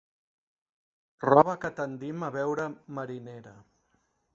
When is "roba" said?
1.29-1.57